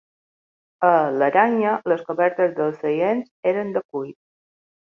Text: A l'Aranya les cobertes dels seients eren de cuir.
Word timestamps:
A 0.87 0.93
l'Aranya 1.17 1.75
les 1.93 2.03
cobertes 2.09 2.57
dels 2.61 2.83
seients 2.87 3.31
eren 3.55 3.73
de 3.77 3.87
cuir. 3.91 4.15